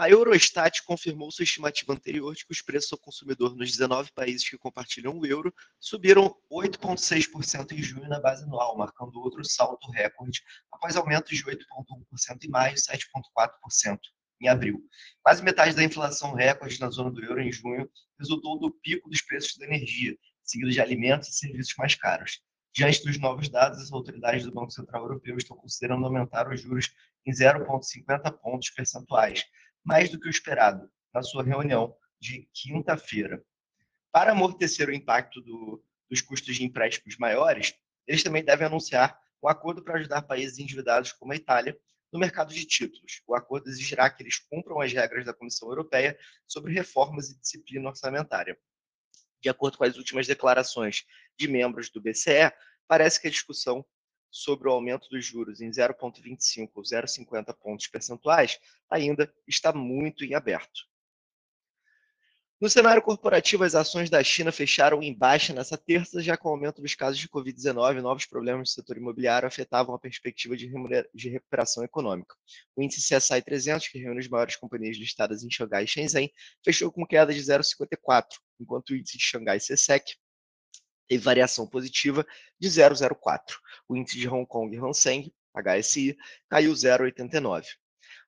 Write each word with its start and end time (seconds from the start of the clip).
A 0.00 0.08
Eurostat 0.08 0.84
confirmou 0.84 1.28
sua 1.32 1.42
estimativa 1.42 1.92
anterior 1.92 2.32
de 2.32 2.46
que 2.46 2.52
os 2.52 2.62
preços 2.62 2.92
ao 2.92 3.00
consumidor 3.00 3.56
nos 3.56 3.72
19 3.72 4.12
países 4.12 4.48
que 4.48 4.56
compartilham 4.56 5.18
o 5.18 5.26
euro 5.26 5.52
subiram 5.80 6.36
8,6% 6.52 7.72
em 7.72 7.82
junho 7.82 8.08
na 8.08 8.20
base 8.20 8.44
anual, 8.44 8.78
marcando 8.78 9.18
outro 9.18 9.44
salto 9.44 9.90
recorde, 9.90 10.40
após 10.70 10.94
aumentos 10.94 11.36
de 11.36 11.42
8,1% 11.42 12.44
em 12.44 12.48
maio 12.48 12.76
e 12.76 12.78
7,4% 12.78 13.98
em 14.40 14.46
abril. 14.46 14.80
Quase 15.20 15.42
metade 15.42 15.74
da 15.74 15.82
inflação 15.82 16.32
recorde 16.32 16.78
na 16.78 16.90
zona 16.90 17.10
do 17.10 17.24
euro 17.24 17.40
em 17.40 17.50
junho 17.50 17.90
resultou 18.20 18.56
do 18.56 18.70
pico 18.70 19.10
dos 19.10 19.20
preços 19.20 19.56
da 19.56 19.66
energia, 19.66 20.16
seguido 20.44 20.70
de 20.70 20.80
alimentos 20.80 21.28
e 21.28 21.32
serviços 21.32 21.74
mais 21.76 21.96
caros. 21.96 22.40
Diante 22.72 23.02
dos 23.02 23.18
novos 23.18 23.48
dados, 23.48 23.82
as 23.82 23.90
autoridades 23.90 24.44
do 24.44 24.52
Banco 24.52 24.70
Central 24.70 25.02
Europeu 25.02 25.36
estão 25.36 25.56
considerando 25.56 26.06
aumentar 26.06 26.48
os 26.48 26.60
juros 26.60 26.88
em 27.26 27.32
0,50 27.32 28.32
pontos 28.38 28.70
percentuais, 28.70 29.44
mais 29.88 30.10
do 30.10 30.20
que 30.20 30.28
o 30.28 30.30
esperado, 30.30 30.86
na 31.14 31.22
sua 31.22 31.42
reunião 31.42 31.96
de 32.20 32.46
quinta-feira. 32.52 33.42
Para 34.12 34.32
amortecer 34.32 34.86
o 34.86 34.92
impacto 34.92 35.40
do, 35.40 35.82
dos 36.10 36.20
custos 36.20 36.56
de 36.56 36.62
empréstimos 36.62 37.16
maiores, 37.16 37.72
eles 38.06 38.22
também 38.22 38.44
devem 38.44 38.66
anunciar 38.66 39.18
um 39.42 39.48
acordo 39.48 39.82
para 39.82 39.98
ajudar 39.98 40.20
países 40.20 40.58
endividados 40.58 41.12
como 41.12 41.32
a 41.32 41.36
Itália 41.36 41.74
no 42.12 42.18
mercado 42.18 42.52
de 42.52 42.66
títulos. 42.66 43.22
O 43.26 43.34
acordo 43.34 43.66
exigirá 43.70 44.10
que 44.10 44.22
eles 44.22 44.38
cumpram 44.38 44.78
as 44.78 44.92
regras 44.92 45.24
da 45.24 45.32
Comissão 45.32 45.70
Europeia 45.70 46.18
sobre 46.46 46.74
reformas 46.74 47.30
e 47.30 47.40
disciplina 47.40 47.88
orçamentária. 47.88 48.58
De 49.40 49.48
acordo 49.48 49.78
com 49.78 49.84
as 49.84 49.96
últimas 49.96 50.26
declarações 50.26 51.06
de 51.34 51.48
membros 51.48 51.88
do 51.88 51.98
BCE, 51.98 52.52
parece 52.86 53.18
que 53.18 53.28
a 53.28 53.30
discussão 53.30 53.82
sobre 54.30 54.68
o 54.68 54.72
aumento 54.72 55.08
dos 55.08 55.24
juros 55.24 55.60
em 55.60 55.70
0,25 55.70 56.70
ou 56.74 56.82
0,50 56.82 57.54
pontos 57.54 57.86
percentuais 57.86 58.58
ainda 58.90 59.32
está 59.46 59.72
muito 59.72 60.24
em 60.24 60.34
aberto. 60.34 60.88
No 62.60 62.68
cenário 62.68 63.00
corporativo, 63.00 63.62
as 63.62 63.76
ações 63.76 64.10
da 64.10 64.20
China 64.24 64.50
fecharam 64.50 65.00
em 65.00 65.16
baixa 65.16 65.54
nessa 65.54 65.78
terça, 65.78 66.20
já 66.20 66.36
com 66.36 66.48
o 66.48 66.50
aumento 66.50 66.82
dos 66.82 66.92
casos 66.92 67.16
de 67.16 67.28
Covid-19 67.28 67.98
e 67.98 68.00
novos 68.00 68.26
problemas 68.26 68.60
no 68.60 68.66
setor 68.66 68.96
imobiliário 68.96 69.46
afetavam 69.46 69.94
a 69.94 69.98
perspectiva 69.98 70.56
de, 70.56 70.68
de 71.14 71.28
recuperação 71.28 71.84
econômica. 71.84 72.34
O 72.74 72.82
índice 72.82 73.14
CSI 73.14 73.40
300, 73.42 73.86
que 73.86 74.00
reúne 74.00 74.18
as 74.18 74.26
maiores 74.26 74.56
companhias 74.56 74.96
listadas 74.96 75.44
em 75.44 75.50
Xangai 75.50 75.84
e 75.84 75.86
Shenzhen, 75.86 76.32
fechou 76.64 76.90
com 76.90 77.06
queda 77.06 77.32
de 77.32 77.40
0,54, 77.40 78.24
enquanto 78.58 78.90
o 78.90 78.96
índice 78.96 79.16
de 79.16 79.22
Xangai 79.22 79.58
CSEC 79.58 80.16
teve 81.08 81.22
variação 81.24 81.66
positiva 81.66 82.26
de 82.58 82.68
0,04. 82.68 83.56
O 83.88 83.96
índice 83.96 84.18
de 84.18 84.28
Hong 84.28 84.46
Kong 84.46 84.76
Hang 84.76 84.94
Seng, 84.94 85.32
HSI, 85.54 86.16
caiu 86.48 86.72
0,89. 86.72 87.64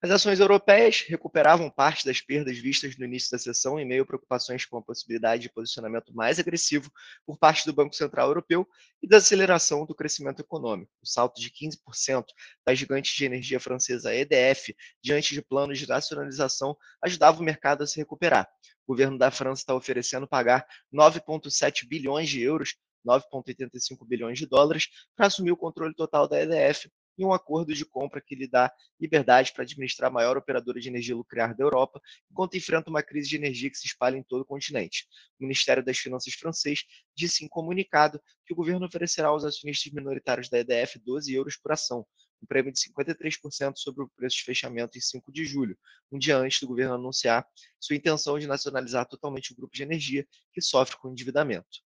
As 0.02 0.10
ações 0.10 0.40
europeias 0.40 1.02
recuperavam 1.08 1.70
parte 1.70 2.04
das 2.04 2.20
perdas 2.20 2.58
vistas 2.58 2.96
no 2.96 3.04
início 3.04 3.30
da 3.30 3.38
sessão 3.38 3.78
em 3.78 3.84
meio 3.84 4.02
a 4.02 4.06
preocupações 4.06 4.64
com 4.64 4.76
a 4.78 4.82
possibilidade 4.82 5.42
de 5.42 5.52
posicionamento 5.52 6.14
mais 6.14 6.38
agressivo 6.38 6.90
por 7.26 7.38
parte 7.38 7.66
do 7.66 7.72
Banco 7.72 7.94
Central 7.94 8.28
Europeu 8.28 8.66
e 9.02 9.08
da 9.08 9.18
aceleração 9.18 9.84
do 9.84 9.94
crescimento 9.94 10.40
econômico. 10.40 10.90
O 11.02 11.06
salto 11.06 11.40
de 11.40 11.50
15% 11.50 12.24
da 12.66 12.74
gigante 12.74 13.16
de 13.16 13.24
energia 13.24 13.60
francesa 13.60 14.14
EDF 14.14 14.74
diante 15.02 15.34
de 15.34 15.42
planos 15.42 15.78
de 15.78 15.88
nacionalização 15.88 16.76
ajudava 17.02 17.40
o 17.40 17.44
mercado 17.44 17.82
a 17.82 17.86
se 17.86 17.98
recuperar. 17.98 18.48
O 18.86 18.92
governo 18.92 19.18
da 19.18 19.30
França 19.30 19.62
está 19.62 19.74
oferecendo 19.74 20.26
pagar 20.26 20.66
9,7 20.92 21.86
bilhões 21.86 22.28
de 22.28 22.40
euros 22.40 22.74
9,85 23.06 24.06
bilhões 24.06 24.38
de 24.38 24.46
dólares 24.46 24.88
para 25.16 25.26
assumir 25.26 25.52
o 25.52 25.56
controle 25.56 25.94
total 25.94 26.28
da 26.28 26.40
EDF 26.40 26.90
e 27.20 27.24
um 27.24 27.34
acordo 27.34 27.74
de 27.74 27.84
compra 27.84 28.18
que 28.18 28.34
lhe 28.34 28.48
dá 28.48 28.72
liberdade 28.98 29.52
para 29.52 29.62
administrar 29.62 30.10
a 30.10 30.12
maior 30.12 30.38
operadora 30.38 30.80
de 30.80 30.88
energia 30.88 31.14
nuclear 31.14 31.54
da 31.54 31.62
Europa, 31.62 32.00
enquanto 32.30 32.56
enfrenta 32.56 32.88
uma 32.88 33.02
crise 33.02 33.28
de 33.28 33.36
energia 33.36 33.70
que 33.70 33.76
se 33.76 33.86
espalha 33.86 34.16
em 34.16 34.22
todo 34.22 34.40
o 34.40 34.44
continente. 34.44 35.06
O 35.38 35.42
Ministério 35.42 35.84
das 35.84 35.98
Finanças 35.98 36.32
francês 36.32 36.84
disse 37.14 37.44
em 37.44 37.48
comunicado 37.48 38.18
que 38.46 38.54
o 38.54 38.56
governo 38.56 38.86
oferecerá 38.86 39.28
aos 39.28 39.44
acionistas 39.44 39.92
minoritários 39.92 40.48
da 40.48 40.58
EDF 40.58 40.98
12 40.98 41.34
euros 41.34 41.56
por 41.58 41.72
ação, 41.72 42.06
um 42.42 42.46
prêmio 42.46 42.72
de 42.72 42.80
53% 42.80 43.74
sobre 43.76 44.02
o 44.02 44.08
preço 44.16 44.38
de 44.38 44.44
fechamento 44.44 44.96
em 44.96 45.00
5 45.02 45.30
de 45.30 45.44
julho, 45.44 45.76
um 46.10 46.18
dia 46.18 46.38
antes 46.38 46.58
do 46.60 46.68
governo 46.68 46.94
anunciar 46.94 47.46
sua 47.78 47.96
intenção 47.96 48.38
de 48.38 48.46
nacionalizar 48.46 49.06
totalmente 49.06 49.52
o 49.52 49.54
grupo 49.54 49.74
de 49.76 49.82
energia 49.82 50.26
que 50.54 50.62
sofre 50.62 50.96
com 50.96 51.10
endividamento. 51.10 51.80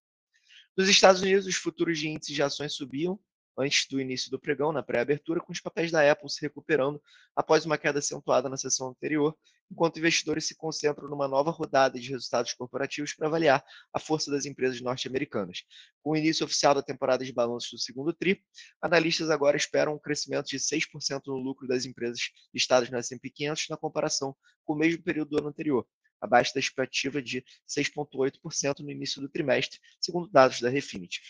Nos 0.77 0.87
Estados 0.87 1.21
Unidos, 1.21 1.45
os 1.45 1.55
futuros 1.55 1.99
de 1.99 2.07
índices 2.07 2.33
de 2.33 2.41
ações 2.41 2.73
subiam 2.73 3.19
antes 3.57 3.87
do 3.87 3.99
início 3.99 4.29
do 4.29 4.39
pregão, 4.39 4.71
na 4.71 4.83
pré-abertura, 4.83 5.39
com 5.39 5.51
os 5.51 5.59
papéis 5.59 5.91
da 5.91 6.09
Apple 6.11 6.29
se 6.29 6.41
recuperando 6.41 7.01
após 7.35 7.65
uma 7.65 7.77
queda 7.77 7.99
acentuada 7.99 8.49
na 8.49 8.57
sessão 8.57 8.89
anterior, 8.89 9.35
enquanto 9.71 9.97
investidores 9.97 10.45
se 10.45 10.55
concentram 10.55 11.09
numa 11.09 11.27
nova 11.27 11.51
rodada 11.51 11.99
de 11.99 12.09
resultados 12.09 12.53
corporativos 12.53 13.13
para 13.13 13.27
avaliar 13.27 13.63
a 13.93 13.99
força 13.99 14.29
das 14.29 14.45
empresas 14.45 14.79
norte-americanas. 14.81 15.63
Com 16.01 16.11
o 16.11 16.17
início 16.17 16.45
oficial 16.45 16.75
da 16.75 16.83
temporada 16.83 17.25
de 17.25 17.33
balanços 17.33 17.71
do 17.71 17.79
segundo 17.79 18.13
TRI, 18.13 18.43
analistas 18.81 19.29
agora 19.29 19.57
esperam 19.57 19.95
um 19.95 19.99
crescimento 19.99 20.47
de 20.47 20.57
6% 20.57 21.21
no 21.27 21.37
lucro 21.37 21.67
das 21.67 21.85
empresas 21.85 22.31
listadas 22.53 22.89
no 22.89 22.97
S&P 22.97 23.29
500 23.29 23.69
na 23.69 23.77
comparação 23.77 24.35
com 24.63 24.73
o 24.73 24.77
mesmo 24.77 25.01
período 25.01 25.29
do 25.29 25.39
ano 25.39 25.49
anterior, 25.49 25.87
abaixo 26.21 26.53
da 26.53 26.59
expectativa 26.59 27.21
de 27.21 27.43
6,8% 27.67 28.79
no 28.79 28.91
início 28.91 29.21
do 29.21 29.29
trimestre, 29.29 29.79
segundo 29.99 30.29
dados 30.29 30.61
da 30.61 30.69
Refinitiv. 30.69 31.23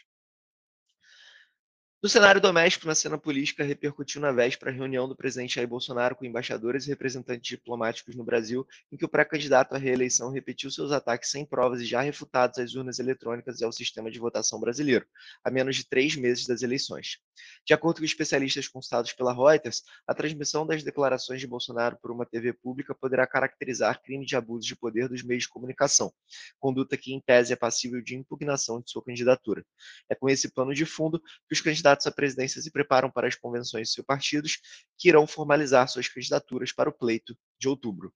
No 2.06 2.10
cenário 2.10 2.40
doméstico, 2.40 2.86
na 2.86 2.94
cena 2.94 3.18
política, 3.18 3.64
repercutiu 3.64 4.22
na 4.22 4.32
véspera 4.32 4.70
a 4.70 4.74
reunião 4.76 5.10
do 5.10 5.16
presidente 5.16 5.56
Jair 5.56 5.68
Bolsonaro 5.68 6.16
com 6.16 6.24
embaixadores 6.24 6.86
e 6.86 6.90
representantes 6.90 7.50
diplomáticos 7.50 8.16
no 8.16 8.24
Brasil, 8.24 8.64
em 8.92 8.96
que 8.96 9.04
o 9.04 9.10
pré-candidato 9.10 9.74
à 9.74 9.80
reeleição 9.80 10.30
repetiu 10.30 10.70
seus 10.70 10.92
ataques 10.92 11.32
sem 11.32 11.44
provas 11.44 11.82
e 11.82 11.86
já 11.86 12.02
refutados 12.02 12.60
às 12.60 12.76
urnas 12.76 13.00
eletrônicas 13.00 13.60
e 13.60 13.66
ao 13.66 13.72
sistema 13.72 14.12
de 14.12 14.20
votação 14.20 14.60
brasileiro, 14.60 15.04
a 15.44 15.50
menos 15.50 15.78
de 15.78 15.90
três 15.90 16.16
meses 16.16 16.46
das 16.46 16.62
eleições. 16.62 17.18
De 17.66 17.74
acordo 17.74 17.98
com 17.98 18.06
especialistas 18.06 18.68
consultados 18.68 19.12
pela 19.12 19.34
Reuters, 19.34 19.82
a 20.06 20.14
transmissão 20.14 20.64
das 20.64 20.84
declarações 20.84 21.42
de 21.42 21.48
Bolsonaro 21.48 21.98
por 22.00 22.12
uma 22.12 22.24
TV 22.24 22.54
pública 22.54 22.94
poderá 22.94 23.26
caracterizar 23.26 24.00
crime 24.04 24.28
de 24.28 24.36
abuso 24.36 24.68
de 24.68 24.76
poder 24.76 25.10
dos 25.10 25.24
meios 25.24 25.46
de 25.46 25.50
comunicação, 25.50 26.14
conduta 26.60 26.96
que, 26.96 27.16
em 27.16 27.20
tese, 27.20 27.52
é 27.52 27.56
passível 27.56 28.00
de 28.00 28.16
impugnação 28.16 28.80
de 28.80 28.92
sua 28.92 29.04
candidatura. 29.04 29.66
É 30.08 30.14
com 30.14 30.30
esse 30.30 30.52
plano 30.52 30.72
de 30.72 30.86
fundo 30.86 31.20
que 31.20 31.54
os 31.54 31.62
candidatos 31.62 31.95
candidatos 31.96 32.08
à 32.08 32.12
presidência 32.12 32.62
se 32.62 32.72
preparam 32.72 33.10
para 33.10 33.28
as 33.28 33.36
convenções 33.36 33.88
de 33.88 33.94
seus 33.94 34.06
partidos, 34.06 34.60
que 34.98 35.10
irão 35.10 35.26
formalizar 35.26 35.88
suas 35.88 36.08
candidaturas 36.08 36.72
para 36.72 36.90
o 36.90 36.94
pleito 36.94 37.36
de 37.60 37.68
outubro. 37.68 38.14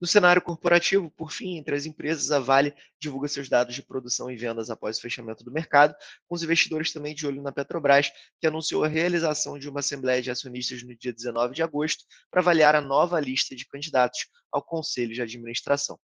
No 0.00 0.06
cenário 0.06 0.42
corporativo, 0.42 1.10
por 1.10 1.30
fim, 1.30 1.56
entre 1.56 1.74
as 1.74 1.86
empresas, 1.86 2.30
a 2.30 2.38
Vale 2.38 2.74
divulga 3.00 3.28
seus 3.28 3.48
dados 3.48 3.74
de 3.74 3.82
produção 3.82 4.30
e 4.30 4.36
vendas 4.36 4.68
após 4.68 4.98
o 4.98 5.00
fechamento 5.00 5.44
do 5.44 5.52
mercado, 5.52 5.94
com 6.28 6.34
os 6.34 6.42
investidores 6.42 6.92
também 6.92 7.14
de 7.14 7.26
olho 7.26 7.42
na 7.42 7.52
Petrobras, 7.52 8.10
que 8.40 8.46
anunciou 8.46 8.84
a 8.84 8.88
realização 8.88 9.58
de 9.58 9.68
uma 9.68 9.80
assembleia 9.80 10.20
de 10.20 10.30
acionistas 10.30 10.82
no 10.82 10.96
dia 10.96 11.12
19 11.12 11.54
de 11.54 11.62
agosto 11.62 12.04
para 12.30 12.40
avaliar 12.40 12.74
a 12.74 12.80
nova 12.80 13.20
lista 13.20 13.54
de 13.54 13.66
candidatos 13.66 14.26
ao 14.52 14.62
Conselho 14.62 15.14
de 15.14 15.22
Administração. 15.22 15.98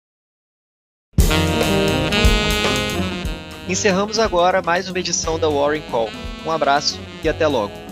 Encerramos 3.68 4.18
agora 4.18 4.62
mais 4.62 4.88
uma 4.88 4.98
edição 4.98 5.38
da 5.38 5.48
Warren 5.48 5.82
Call. 5.90 6.08
Um 6.46 6.50
abraço 6.50 6.98
e 7.22 7.28
até 7.28 7.46
logo. 7.46 7.87